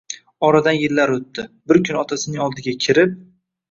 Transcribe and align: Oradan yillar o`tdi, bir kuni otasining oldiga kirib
Oradan 0.47 0.77
yillar 0.85 1.13
o`tdi, 1.17 1.47
bir 1.73 1.83
kuni 1.87 2.03
otasining 2.07 2.47
oldiga 2.51 2.79
kirib 2.85 3.19